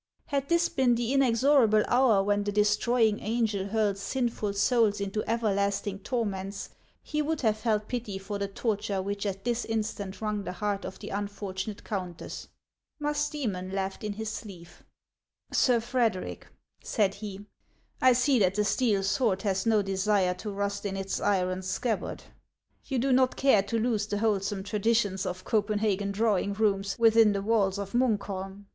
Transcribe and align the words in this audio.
Had 0.25 0.49
this 0.49 0.67
been 0.67 0.95
the 0.95 1.13
inexorable 1.13 1.83
hour 1.87 2.23
when 2.23 2.43
the 2.43 2.51
destroying 2.51 3.19
angel 3.19 3.67
hurls 3.67 3.99
sinful 3.99 4.53
souls 4.53 4.99
into 4.99 5.23
everlasting 5.29 5.99
torments, 5.99 6.69
he 7.03 7.21
would 7.21 7.41
have 7.41 7.57
felt 7.59 7.87
pity 7.87 8.17
for 8.17 8.39
the 8.39 8.47
torture 8.47 8.99
which 8.99 9.27
at 9.27 9.43
this 9.43 9.63
instant 9.63 10.19
wrung 10.19 10.43
the 10.43 10.53
heart 10.53 10.85
of 10.85 10.97
the 10.97 11.09
unfortunate 11.09 11.83
countess. 11.83 12.47
Musdoemon 12.99 13.71
laughed 13.73 14.03
in 14.03 14.13
his 14.13 14.31
sleeve. 14.31 14.83
"Sir 15.53 15.79
Frederic," 15.79 16.47
said 16.83 17.13
he, 17.13 17.45
"I 18.01 18.13
see 18.13 18.39
that 18.39 18.55
the 18.55 18.65
steel 18.65 19.03
sword 19.03 19.43
has 19.43 19.67
no 19.67 19.83
desire 19.83 20.33
to 20.33 20.49
rust 20.49 20.83
in 20.83 20.97
its 20.97 21.19
iron 21.21 21.61
scabbard. 21.61 22.23
You 22.85 22.97
do 22.97 23.11
not 23.11 23.35
care 23.35 23.61
to 23.61 23.77
lose 23.77 24.07
the 24.07 24.17
wholesome 24.17 24.63
traditions 24.63 25.27
of 25.27 25.43
Copenhagen 25.45 26.11
drawing 26.11 26.53
rooms 26.53 26.97
within 26.97 27.33
the 27.33 27.43
walls 27.43 27.77
of 27.77 27.93
Munkholm. 27.93 28.65